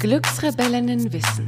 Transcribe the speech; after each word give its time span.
Glücksrebellinnen 0.00 1.12
wissen, 1.12 1.46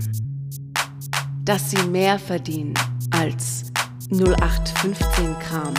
dass 1.44 1.70
sie 1.70 1.82
mehr 1.88 2.18
verdienen 2.18 2.74
als 3.10 3.72
0815 4.10 5.38
Kram, 5.40 5.74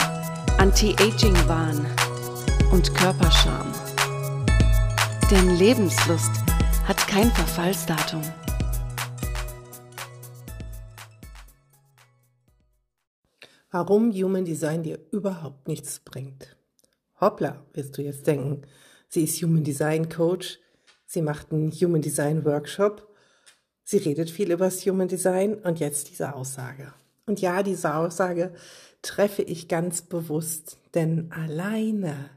Anti-Aging-Wahn 0.58 1.86
und 2.72 2.94
Körperscham. 2.94 3.72
Denn 5.30 5.56
Lebenslust 5.56 6.32
hat 6.86 6.98
kein 7.08 7.30
Verfallsdatum. 7.30 8.22
Warum 13.70 14.12
Human 14.12 14.44
Design 14.44 14.82
dir 14.82 14.98
überhaupt 15.10 15.68
nichts 15.68 16.00
bringt. 16.00 16.56
Hoppla, 17.20 17.64
wirst 17.72 17.96
du 17.96 18.02
jetzt 18.02 18.26
denken. 18.26 18.66
Sie 19.14 19.22
ist 19.22 19.40
Human 19.42 19.62
Design 19.62 20.08
Coach, 20.08 20.58
Sie 21.06 21.22
macht 21.22 21.52
einen 21.52 21.70
Human 21.70 22.02
Design 22.02 22.44
Workshop. 22.44 23.06
Sie 23.84 23.98
redet 23.98 24.28
viel 24.28 24.50
über 24.50 24.64
das 24.64 24.84
Human 24.84 25.06
Design 25.06 25.54
und 25.54 25.78
jetzt 25.78 26.10
diese 26.10 26.34
Aussage. 26.34 26.92
Und 27.24 27.40
ja, 27.40 27.62
diese 27.62 27.94
Aussage 27.94 28.52
treffe 29.02 29.42
ich 29.42 29.68
ganz 29.68 30.02
bewusst, 30.02 30.78
denn 30.94 31.30
alleine 31.30 32.28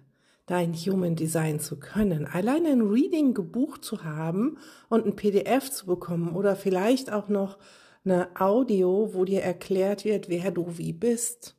dein 0.46 0.76
Human 0.76 1.16
Design 1.16 1.60
zu 1.60 1.80
können, 1.80 2.28
alleine 2.28 2.70
ein 2.70 2.82
Reading 2.82 3.34
gebucht 3.34 3.84
zu 3.84 4.04
haben 4.04 4.60
und 4.88 5.08
ein 5.08 5.16
PDF 5.16 5.72
zu 5.72 5.88
bekommen 5.88 6.36
oder 6.36 6.56
vielleicht 6.56 7.12
auch 7.12 7.28
noch 7.28 7.58
eine 8.06 8.30
Audio, 8.40 9.16
wo 9.16 9.26
dir 9.26 9.42
erklärt 9.42 10.06
wird, 10.06 10.30
wer 10.30 10.52
du 10.52 10.78
wie 10.78 10.94
bist, 10.94 11.56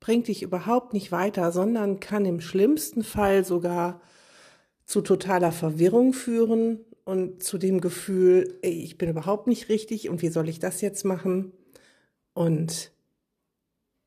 bringt 0.00 0.26
dich 0.26 0.42
überhaupt 0.42 0.94
nicht 0.94 1.12
weiter, 1.12 1.52
sondern 1.52 2.00
kann 2.00 2.24
im 2.24 2.40
schlimmsten 2.40 3.04
Fall 3.04 3.44
sogar 3.44 4.00
zu 4.84 5.00
totaler 5.00 5.52
Verwirrung 5.52 6.12
führen 6.12 6.80
und 7.04 7.42
zu 7.42 7.58
dem 7.58 7.80
Gefühl, 7.80 8.58
ey, 8.62 8.72
ich 8.72 8.98
bin 8.98 9.08
überhaupt 9.08 9.46
nicht 9.46 9.68
richtig 9.68 10.08
und 10.08 10.22
wie 10.22 10.28
soll 10.28 10.48
ich 10.48 10.58
das 10.58 10.80
jetzt 10.80 11.04
machen? 11.04 11.52
Und 12.34 12.92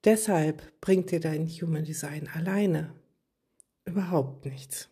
deshalb 0.03 0.79
bringt 0.81 1.11
dir 1.11 1.19
dein 1.19 1.47
Human 1.47 1.83
Design 1.83 2.29
alleine 2.33 2.93
überhaupt 3.85 4.45
nichts. 4.45 4.89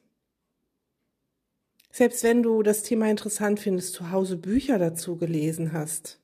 Selbst 1.92 2.24
wenn 2.24 2.42
du 2.42 2.64
das 2.64 2.84
Thema 2.84 3.10
interessant 3.10 3.60
findest, 3.60 3.94
zu 3.94 4.12
Hause 4.12 4.38
Bücher 4.38 4.80
dazu 4.80 5.16
gelesen 5.16 5.74
hast. 5.74 6.20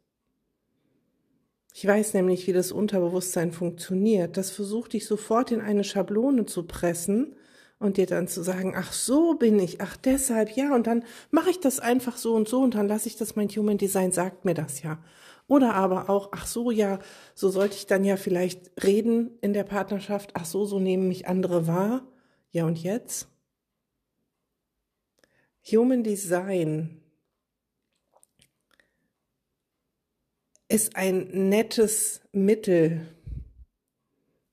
Ich 1.75 1.85
weiß 1.85 2.15
nämlich, 2.15 2.47
wie 2.47 2.53
das 2.53 2.71
Unterbewusstsein 2.71 3.51
funktioniert. 3.51 4.35
Das 4.35 4.49
versucht 4.49 4.93
dich 4.93 5.05
sofort 5.05 5.51
in 5.51 5.61
eine 5.61 5.83
Schablone 5.83 6.45
zu 6.45 6.63
pressen 6.63 7.35
und 7.79 7.97
dir 7.97 8.05
dann 8.05 8.27
zu 8.27 8.43
sagen, 8.43 8.73
ach 8.75 8.91
so 8.93 9.35
bin 9.35 9.57
ich, 9.59 9.81
ach 9.81 9.97
deshalb, 9.97 10.51
ja, 10.51 10.75
und 10.75 10.85
dann 10.85 11.03
mache 11.31 11.49
ich 11.49 11.59
das 11.59 11.79
einfach 11.79 12.17
so 12.17 12.35
und 12.35 12.47
so 12.47 12.61
und 12.61 12.75
dann 12.75 12.87
lasse 12.87 13.07
ich 13.07 13.15
das, 13.15 13.35
mein 13.35 13.49
Human 13.49 13.77
Design 13.77 14.11
sagt 14.11 14.45
mir 14.45 14.53
das 14.53 14.83
ja. 14.83 14.99
Oder 15.47 15.73
aber 15.73 16.09
auch, 16.09 16.29
ach 16.31 16.45
so, 16.45 16.69
ja, 16.69 16.99
so 17.33 17.49
sollte 17.49 17.75
ich 17.75 17.87
dann 17.87 18.03
ja 18.03 18.17
vielleicht 18.17 18.71
reden 18.83 19.31
in 19.41 19.53
der 19.53 19.63
Partnerschaft, 19.63 20.31
ach 20.35 20.45
so, 20.45 20.65
so 20.65 20.79
nehmen 20.79 21.07
mich 21.07 21.27
andere 21.27 21.65
wahr. 21.65 22.07
Ja, 22.51 22.65
und 22.65 22.83
jetzt? 22.83 23.27
Human 25.71 26.03
Design 26.03 27.01
ist 30.67 30.95
ein 30.95 31.49
nettes 31.49 32.21
Mittel, 32.31 33.01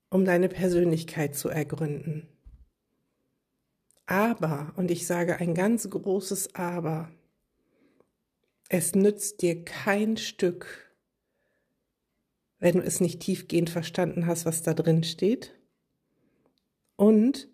um 0.09 0.25
deine 0.25 0.49
Persönlichkeit 0.49 1.35
zu 1.37 1.51
ergründen. 1.51 2.27
Aber, 4.07 4.73
und 4.77 4.91
ich 4.91 5.07
sage 5.07 5.37
ein 5.37 5.55
ganz 5.55 5.89
großes 5.89 6.55
Aber, 6.55 7.11
es 8.69 8.95
nützt 8.95 9.43
dir 9.43 9.65
kein 9.65 10.17
Stück, 10.17 10.93
wenn 12.59 12.77
du 12.77 12.83
es 12.83 13.01
nicht 13.01 13.21
tiefgehend 13.21 13.71
verstanden 13.71 14.27
hast, 14.27 14.47
was 14.47 14.63
da 14.63 14.75
drin 14.75 15.05
steht. 15.05 15.55
Und 16.97 17.49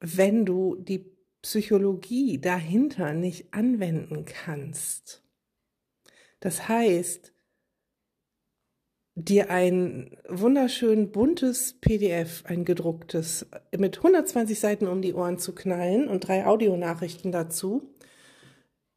wenn 0.00 0.46
du 0.46 0.76
die 0.76 1.18
Psychologie 1.42 2.40
dahinter 2.40 3.14
nicht 3.14 3.52
anwenden 3.52 4.24
kannst. 4.24 5.22
Das 6.40 6.68
heißt, 6.68 7.32
dir 9.24 9.50
ein 9.50 10.16
wunderschön 10.28 11.10
buntes 11.10 11.74
PDF, 11.80 12.44
ein 12.46 12.64
gedrucktes, 12.64 13.46
mit 13.76 13.96
120 13.98 14.58
Seiten 14.58 14.86
um 14.86 15.02
die 15.02 15.14
Ohren 15.14 15.38
zu 15.38 15.54
knallen 15.54 16.08
und 16.08 16.28
drei 16.28 16.46
Audionachrichten 16.46 17.32
dazu, 17.32 17.94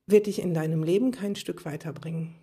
wird 0.06 0.28
dich 0.28 0.40
in 0.40 0.54
deinem 0.54 0.84
Leben 0.84 1.12
kein 1.12 1.36
Stück 1.36 1.66
weiterbringen. 1.66 2.36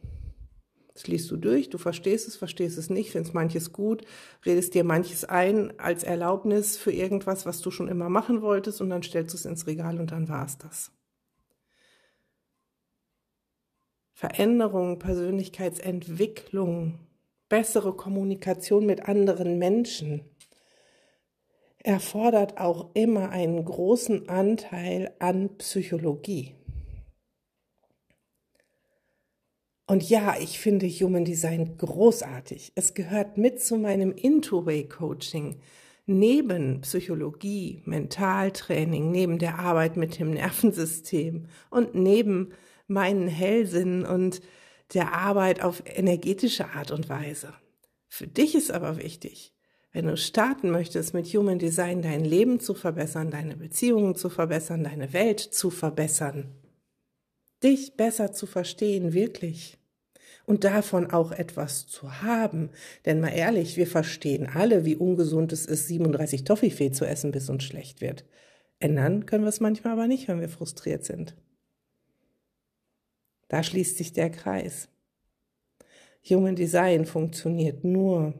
Das 0.92 1.06
liest 1.06 1.30
du 1.30 1.36
durch, 1.36 1.70
du 1.70 1.78
verstehst 1.78 2.26
es, 2.26 2.34
verstehst 2.34 2.76
es 2.76 2.90
nicht, 2.90 3.12
findest 3.12 3.32
manches 3.32 3.72
gut, 3.72 4.02
redest 4.44 4.74
dir 4.74 4.82
manches 4.82 5.24
ein 5.24 5.78
als 5.78 6.02
Erlaubnis 6.02 6.76
für 6.76 6.90
irgendwas, 6.90 7.46
was 7.46 7.60
du 7.60 7.70
schon 7.70 7.86
immer 7.86 8.08
machen 8.08 8.42
wolltest 8.42 8.80
und 8.80 8.90
dann 8.90 9.04
stellst 9.04 9.34
du 9.34 9.38
es 9.38 9.44
ins 9.44 9.68
Regal 9.68 10.00
und 10.00 10.10
dann 10.10 10.28
war 10.28 10.44
es 10.44 10.58
das. 10.58 10.90
Veränderung, 14.12 14.98
Persönlichkeitsentwicklung, 14.98 16.98
bessere 17.48 17.94
Kommunikation 17.94 18.86
mit 18.86 19.08
anderen 19.08 19.58
Menschen 19.58 20.22
erfordert 21.82 22.58
auch 22.58 22.90
immer 22.94 23.30
einen 23.30 23.64
großen 23.64 24.28
Anteil 24.28 25.14
an 25.18 25.56
Psychologie. 25.58 26.54
Und 29.86 30.06
ja, 30.10 30.36
ich 30.38 30.58
finde 30.58 30.86
Human 30.86 31.24
Design 31.24 31.78
großartig. 31.78 32.72
Es 32.74 32.92
gehört 32.92 33.38
mit 33.38 33.62
zu 33.62 33.76
meinem 33.76 34.12
Into-Way-Coaching. 34.12 35.60
Neben 36.04 36.82
Psychologie, 36.82 37.82
Mentaltraining, 37.86 39.10
neben 39.10 39.38
der 39.38 39.58
Arbeit 39.58 39.96
mit 39.96 40.18
dem 40.18 40.32
Nervensystem 40.32 41.46
und 41.70 41.94
neben 41.94 42.52
meinen 42.86 43.28
Hellsinn 43.28 44.04
und 44.04 44.42
der 44.94 45.12
Arbeit 45.12 45.62
auf 45.62 45.82
energetische 45.84 46.70
Art 46.70 46.90
und 46.90 47.08
Weise. 47.08 47.52
Für 48.08 48.26
dich 48.26 48.54
ist 48.54 48.70
aber 48.70 48.96
wichtig, 48.96 49.52
wenn 49.92 50.06
du 50.06 50.16
starten 50.16 50.70
möchtest 50.70 51.14
mit 51.14 51.26
Human 51.28 51.58
Design, 51.58 52.02
dein 52.02 52.24
Leben 52.24 52.60
zu 52.60 52.74
verbessern, 52.74 53.30
deine 53.30 53.56
Beziehungen 53.56 54.14
zu 54.14 54.28
verbessern, 54.28 54.84
deine 54.84 55.12
Welt 55.12 55.40
zu 55.40 55.70
verbessern, 55.70 56.54
dich 57.62 57.96
besser 57.96 58.32
zu 58.32 58.46
verstehen, 58.46 59.12
wirklich. 59.12 59.78
Und 60.46 60.64
davon 60.64 61.10
auch 61.10 61.32
etwas 61.32 61.86
zu 61.86 62.22
haben. 62.22 62.70
Denn 63.04 63.20
mal 63.20 63.28
ehrlich, 63.28 63.76
wir 63.76 63.86
verstehen 63.86 64.46
alle, 64.46 64.86
wie 64.86 64.96
ungesund 64.96 65.52
es 65.52 65.66
ist, 65.66 65.88
37 65.88 66.44
Toffifee 66.44 66.90
zu 66.90 67.04
essen, 67.04 67.32
bis 67.32 67.50
uns 67.50 67.64
schlecht 67.64 68.00
wird. 68.00 68.24
Ändern 68.80 69.26
können 69.26 69.44
wir 69.44 69.50
es 69.50 69.60
manchmal 69.60 69.92
aber 69.92 70.06
nicht, 70.06 70.26
wenn 70.28 70.40
wir 70.40 70.48
frustriert 70.48 71.04
sind. 71.04 71.34
Da 73.48 73.62
schließt 73.62 73.96
sich 73.96 74.12
der 74.12 74.30
Kreis. 74.30 74.88
Human 76.28 76.56
Design 76.56 77.06
funktioniert 77.06 77.84
nur, 77.84 78.34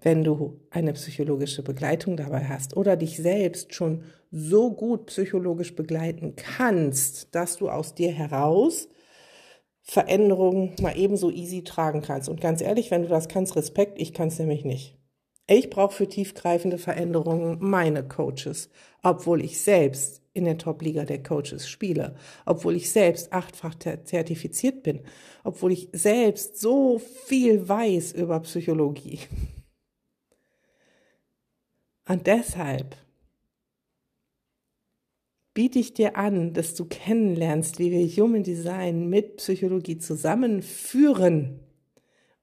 wenn 0.00 0.24
du 0.24 0.60
eine 0.70 0.92
psychologische 0.94 1.62
Begleitung 1.62 2.16
dabei 2.16 2.44
hast 2.44 2.76
oder 2.76 2.96
dich 2.96 3.18
selbst 3.18 3.74
schon 3.74 4.04
so 4.30 4.72
gut 4.72 5.06
psychologisch 5.06 5.76
begleiten 5.76 6.34
kannst, 6.34 7.34
dass 7.34 7.58
du 7.58 7.68
aus 7.68 7.94
dir 7.94 8.10
heraus 8.10 8.88
Veränderungen 9.82 10.74
mal 10.80 10.96
ebenso 10.96 11.30
easy 11.30 11.64
tragen 11.64 12.02
kannst. 12.02 12.28
Und 12.28 12.40
ganz 12.40 12.60
ehrlich, 12.60 12.90
wenn 12.90 13.02
du 13.02 13.08
das 13.08 13.28
kannst, 13.28 13.56
Respekt, 13.56 14.00
ich 14.00 14.14
kann 14.14 14.28
es 14.28 14.38
nämlich 14.38 14.64
nicht. 14.64 15.01
Ich 15.46 15.70
brauche 15.70 15.94
für 15.94 16.08
tiefgreifende 16.08 16.78
Veränderungen 16.78 17.58
meine 17.60 18.06
Coaches, 18.06 18.70
obwohl 19.02 19.42
ich 19.44 19.60
selbst 19.60 20.22
in 20.34 20.44
der 20.44 20.56
Top-Liga 20.56 21.04
der 21.04 21.22
Coaches 21.22 21.68
spiele, 21.68 22.14
obwohl 22.46 22.76
ich 22.76 22.90
selbst 22.90 23.32
achtfach 23.32 23.74
zertifiziert 23.74 24.82
bin, 24.82 25.00
obwohl 25.44 25.72
ich 25.72 25.88
selbst 25.92 26.58
so 26.58 26.98
viel 26.98 27.68
weiß 27.68 28.12
über 28.12 28.40
Psychologie. 28.40 29.18
Und 32.08 32.26
deshalb 32.26 32.96
biete 35.54 35.78
ich 35.78 35.92
dir 35.92 36.16
an, 36.16 36.54
dass 36.54 36.74
du 36.74 36.86
kennenlernst, 36.86 37.78
wie 37.78 37.90
wir 37.90 38.06
Human 38.06 38.42
Design 38.42 39.08
mit 39.08 39.36
Psychologie 39.36 39.98
zusammenführen 39.98 41.60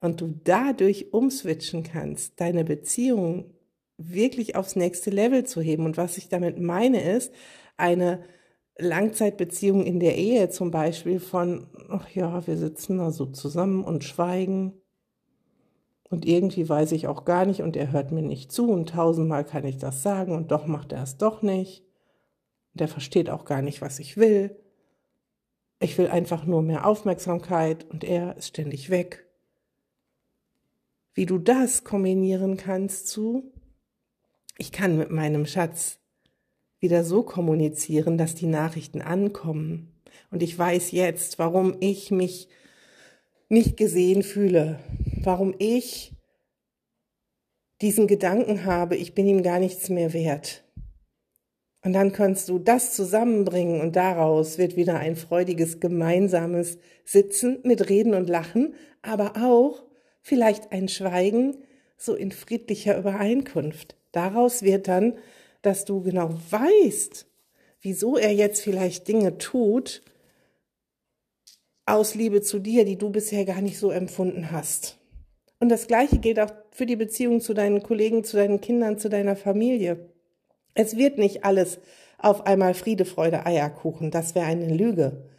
und 0.00 0.20
du 0.20 0.34
dadurch 0.44 1.12
umswitchen 1.12 1.82
kannst, 1.82 2.40
deine 2.40 2.64
Beziehung 2.64 3.54
wirklich 3.98 4.56
aufs 4.56 4.76
nächste 4.76 5.10
Level 5.10 5.44
zu 5.44 5.60
heben. 5.60 5.84
Und 5.84 5.96
was 5.96 6.16
ich 6.16 6.28
damit 6.28 6.58
meine 6.58 7.02
ist, 7.02 7.32
eine 7.76 8.24
Langzeitbeziehung 8.78 9.84
in 9.84 10.00
der 10.00 10.16
Ehe 10.16 10.48
zum 10.48 10.70
Beispiel 10.70 11.20
von, 11.20 11.66
ach 11.90 12.08
ja, 12.10 12.46
wir 12.46 12.56
sitzen 12.56 12.98
da 12.98 13.10
so 13.10 13.26
zusammen 13.26 13.84
und 13.84 14.04
schweigen. 14.04 14.72
Und 16.08 16.26
irgendwie 16.26 16.68
weiß 16.68 16.92
ich 16.92 17.06
auch 17.06 17.24
gar 17.24 17.44
nicht 17.46 17.62
und 17.62 17.76
er 17.76 17.92
hört 17.92 18.10
mir 18.10 18.22
nicht 18.22 18.50
zu 18.50 18.70
und 18.70 18.88
tausendmal 18.88 19.44
kann 19.44 19.64
ich 19.64 19.78
das 19.78 20.02
sagen 20.02 20.34
und 20.34 20.50
doch 20.50 20.66
macht 20.66 20.92
er 20.92 21.02
es 21.02 21.18
doch 21.18 21.42
nicht. 21.42 21.84
Und 22.72 22.80
er 22.80 22.88
versteht 22.88 23.30
auch 23.30 23.44
gar 23.44 23.62
nicht, 23.62 23.80
was 23.80 23.98
ich 23.98 24.16
will. 24.16 24.56
Ich 25.78 25.96
will 25.98 26.08
einfach 26.08 26.44
nur 26.46 26.62
mehr 26.62 26.86
Aufmerksamkeit 26.86 27.88
und 27.90 28.02
er 28.02 28.36
ist 28.36 28.48
ständig 28.48 28.90
weg. 28.90 29.29
Wie 31.20 31.26
du 31.26 31.36
das 31.36 31.84
kombinieren 31.84 32.56
kannst 32.56 33.08
zu, 33.08 33.52
ich 34.56 34.72
kann 34.72 34.96
mit 34.96 35.10
meinem 35.10 35.44
Schatz 35.44 35.98
wieder 36.78 37.04
so 37.04 37.22
kommunizieren, 37.22 38.16
dass 38.16 38.34
die 38.34 38.46
Nachrichten 38.46 39.02
ankommen. 39.02 40.00
Und 40.30 40.42
ich 40.42 40.58
weiß 40.58 40.92
jetzt, 40.92 41.38
warum 41.38 41.76
ich 41.80 42.10
mich 42.10 42.48
nicht 43.50 43.76
gesehen 43.76 44.22
fühle, 44.22 44.78
warum 45.22 45.54
ich 45.58 46.14
diesen 47.82 48.06
Gedanken 48.06 48.64
habe, 48.64 48.96
ich 48.96 49.14
bin 49.14 49.26
ihm 49.26 49.42
gar 49.42 49.58
nichts 49.58 49.90
mehr 49.90 50.14
wert. 50.14 50.64
Und 51.84 51.92
dann 51.92 52.12
kannst 52.12 52.48
du 52.48 52.58
das 52.58 52.96
zusammenbringen 52.96 53.82
und 53.82 53.94
daraus 53.94 54.56
wird 54.56 54.74
wieder 54.74 54.98
ein 54.98 55.16
freudiges 55.16 55.80
gemeinsames 55.80 56.78
Sitzen 57.04 57.58
mit 57.62 57.90
Reden 57.90 58.14
und 58.14 58.30
Lachen, 58.30 58.72
aber 59.02 59.36
auch 59.36 59.89
vielleicht 60.22 60.72
ein 60.72 60.88
Schweigen 60.88 61.56
so 61.96 62.14
in 62.14 62.32
friedlicher 62.32 62.98
Übereinkunft. 62.98 63.96
Daraus 64.12 64.62
wird 64.62 64.88
dann, 64.88 65.18
dass 65.62 65.84
du 65.84 66.02
genau 66.02 66.30
weißt, 66.50 67.26
wieso 67.82 68.16
er 68.16 68.32
jetzt 68.32 68.62
vielleicht 68.62 69.08
Dinge 69.08 69.38
tut, 69.38 70.02
aus 71.86 72.14
Liebe 72.14 72.40
zu 72.40 72.58
dir, 72.58 72.84
die 72.84 72.96
du 72.96 73.10
bisher 73.10 73.44
gar 73.44 73.60
nicht 73.60 73.78
so 73.78 73.90
empfunden 73.90 74.50
hast. 74.50 74.98
Und 75.58 75.68
das 75.68 75.86
Gleiche 75.86 76.18
gilt 76.18 76.40
auch 76.40 76.52
für 76.70 76.86
die 76.86 76.96
Beziehung 76.96 77.40
zu 77.40 77.52
deinen 77.52 77.82
Kollegen, 77.82 78.24
zu 78.24 78.36
deinen 78.36 78.60
Kindern, 78.60 78.98
zu 78.98 79.10
deiner 79.10 79.36
Familie. 79.36 80.08
Es 80.74 80.96
wird 80.96 81.18
nicht 81.18 81.44
alles 81.44 81.80
auf 82.16 82.46
einmal 82.46 82.74
Friede, 82.74 83.04
Freude, 83.04 83.44
Eierkuchen. 83.44 84.10
Das 84.10 84.34
wäre 84.34 84.46
eine 84.46 84.74
Lüge. 84.74 85.29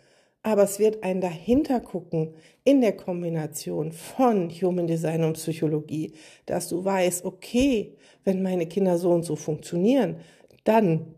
Aber 0.44 0.64
es 0.64 0.80
wird 0.80 1.04
ein 1.04 1.22
Dahintergucken 1.22 2.34
in 2.64 2.82
der 2.82 2.98
Kombination 2.98 3.92
von 3.92 4.50
Human 4.50 4.88
Design 4.88 5.24
und 5.24 5.34
Psychologie, 5.34 6.14
dass 6.46 6.70
du 6.70 6.84
weißt, 6.84 7.26
okay, 7.26 7.96
wenn 8.24 8.42
meine 8.42 8.66
Kinder 8.66 8.98
so 8.98 9.12
und 9.12 9.24
so 9.24 9.36
funktionieren, 9.36 10.18
dann 10.64 11.14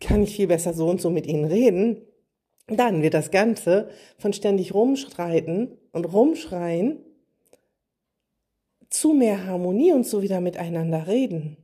kann 0.00 0.22
ich 0.22 0.36
viel 0.36 0.46
besser 0.46 0.74
so 0.74 0.88
und 0.88 1.00
so 1.00 1.10
mit 1.10 1.26
ihnen 1.26 1.46
reden 1.46 2.02
dann 2.66 3.02
wird 3.02 3.14
das 3.14 3.30
Ganze 3.30 3.90
von 4.18 4.32
ständig 4.32 4.74
rumstreiten 4.74 5.78
und 5.92 6.04
rumschreien 6.04 6.98
zu 8.88 9.12
mehr 9.12 9.46
Harmonie 9.46 9.92
und 9.92 10.06
so 10.06 10.22
wieder 10.22 10.40
miteinander 10.40 11.06
reden. 11.06 11.56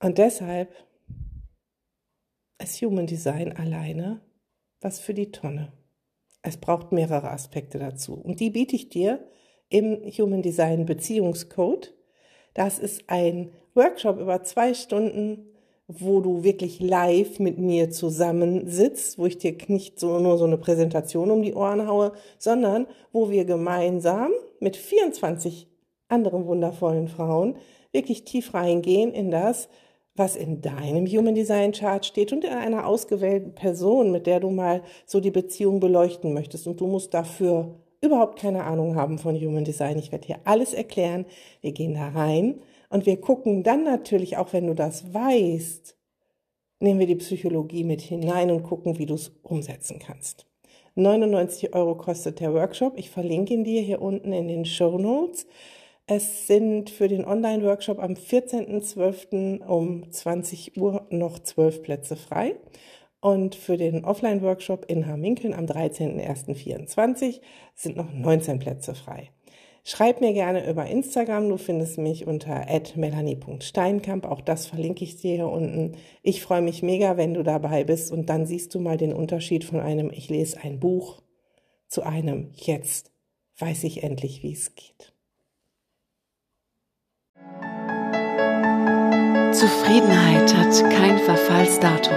Und 0.00 0.18
deshalb 0.18 0.74
ist 2.62 2.82
Human 2.82 3.06
Design 3.06 3.52
alleine 3.52 4.20
was 4.80 4.98
für 4.98 5.14
die 5.14 5.30
Tonne. 5.30 5.72
Es 6.42 6.56
braucht 6.56 6.90
mehrere 6.90 7.30
Aspekte 7.30 7.78
dazu. 7.78 8.14
Und 8.14 8.40
die 8.40 8.50
biete 8.50 8.74
ich 8.74 8.88
dir 8.88 9.24
im 9.68 10.02
Human 10.18 10.42
Design 10.42 10.86
Beziehungscode. 10.86 11.94
Das 12.52 12.80
ist 12.80 13.04
ein 13.06 13.52
Workshop 13.74 14.18
über 14.18 14.42
zwei 14.42 14.74
Stunden 14.74 15.52
wo 15.88 16.20
du 16.20 16.44
wirklich 16.44 16.80
live 16.80 17.38
mit 17.38 17.58
mir 17.58 17.90
zusammen 17.90 18.66
sitzt, 18.66 19.18
wo 19.18 19.26
ich 19.26 19.38
dir 19.38 19.56
nicht 19.66 19.98
so 19.98 20.18
nur 20.18 20.38
so 20.38 20.44
eine 20.44 20.58
Präsentation 20.58 21.30
um 21.30 21.42
die 21.42 21.54
Ohren 21.54 21.86
haue, 21.86 22.12
sondern 22.38 22.86
wo 23.12 23.30
wir 23.30 23.44
gemeinsam 23.44 24.30
mit 24.60 24.76
24 24.76 25.68
anderen 26.08 26.46
wundervollen 26.46 27.08
Frauen 27.08 27.56
wirklich 27.92 28.24
tief 28.24 28.54
reingehen 28.54 29.12
in 29.12 29.30
das, 29.30 29.68
was 30.14 30.36
in 30.36 30.60
deinem 30.60 31.06
Human 31.06 31.34
Design 31.34 31.72
Chart 31.72 32.04
steht 32.04 32.32
und 32.32 32.44
in 32.44 32.52
einer 32.52 32.86
ausgewählten 32.86 33.54
Person, 33.54 34.12
mit 34.12 34.26
der 34.26 34.40
du 34.40 34.50
mal 34.50 34.82
so 35.06 35.20
die 35.20 35.30
Beziehung 35.30 35.80
beleuchten 35.80 36.34
möchtest. 36.34 36.66
Und 36.66 36.80
du 36.80 36.86
musst 36.86 37.14
dafür 37.14 37.80
überhaupt 38.02 38.38
keine 38.38 38.64
Ahnung 38.64 38.96
haben 38.96 39.18
von 39.18 39.36
Human 39.36 39.64
Design. 39.64 39.98
Ich 39.98 40.12
werde 40.12 40.26
dir 40.26 40.40
alles 40.44 40.74
erklären. 40.74 41.24
Wir 41.60 41.72
gehen 41.72 41.94
da 41.94 42.08
rein 42.08 42.60
und 42.90 43.06
wir 43.06 43.20
gucken 43.20 43.62
dann 43.62 43.84
natürlich, 43.84 44.36
auch 44.36 44.52
wenn 44.52 44.66
du 44.66 44.74
das 44.74 45.14
weißt, 45.14 45.96
nehmen 46.80 47.00
wir 47.00 47.06
die 47.06 47.14
Psychologie 47.16 47.84
mit 47.84 48.02
hinein 48.02 48.50
und 48.50 48.64
gucken, 48.64 48.98
wie 48.98 49.06
du 49.06 49.14
es 49.14 49.32
umsetzen 49.42 49.98
kannst. 49.98 50.46
99 50.94 51.74
Euro 51.74 51.94
kostet 51.94 52.40
der 52.40 52.52
Workshop. 52.52 52.98
Ich 52.98 53.08
verlinke 53.08 53.54
ihn 53.54 53.64
dir 53.64 53.80
hier 53.80 54.02
unten 54.02 54.32
in 54.32 54.48
den 54.48 54.66
Show 54.66 54.98
Notes. 54.98 55.46
Es 56.06 56.48
sind 56.48 56.90
für 56.90 57.06
den 57.06 57.24
Online-Workshop 57.24 58.00
am 58.00 58.14
14.12. 58.14 59.64
um 59.64 60.10
20 60.10 60.76
Uhr 60.76 61.06
noch 61.10 61.38
12 61.38 61.82
Plätze 61.82 62.16
frei. 62.16 62.56
Und 63.20 63.54
für 63.54 63.76
den 63.76 64.04
Offline-Workshop 64.04 64.86
in 64.88 65.06
Hamminkeln 65.06 65.54
am 65.54 65.66
13.01.24 65.66 67.40
sind 67.74 67.96
noch 67.96 68.12
19 68.12 68.58
Plätze 68.58 68.96
frei. 68.96 69.30
Schreib 69.84 70.20
mir 70.20 70.32
gerne 70.32 70.68
über 70.68 70.86
Instagram. 70.86 71.48
Du 71.48 71.56
findest 71.56 71.98
mich 71.98 72.26
unter 72.26 72.66
melanie.steinkamp. 72.96 74.26
Auch 74.26 74.40
das 74.40 74.66
verlinke 74.66 75.04
ich 75.04 75.16
dir 75.16 75.34
hier 75.34 75.48
unten. 75.48 75.96
Ich 76.22 76.42
freue 76.42 76.62
mich 76.62 76.82
mega, 76.82 77.16
wenn 77.16 77.34
du 77.34 77.44
dabei 77.44 77.84
bist 77.84 78.10
und 78.10 78.26
dann 78.26 78.44
siehst 78.44 78.74
du 78.74 78.80
mal 78.80 78.96
den 78.96 79.12
Unterschied 79.12 79.64
von 79.64 79.78
einem 79.78 80.10
Ich 80.10 80.28
lese 80.28 80.60
ein 80.60 80.80
Buch 80.80 81.22
zu 81.86 82.02
einem 82.02 82.50
Jetzt 82.54 83.12
weiß 83.58 83.84
ich 83.84 84.02
endlich, 84.02 84.42
wie 84.42 84.52
es 84.52 84.74
geht. 84.74 85.14
Zufriedenheit 89.62 90.52
hat 90.56 90.90
kein 90.90 91.16
Verfallsdatum. 91.20 92.16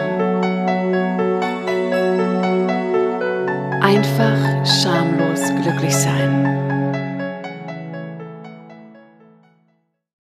Einfach 3.84 4.66
schamlos 4.66 5.54
glücklich 5.62 5.96
sein. 5.96 6.55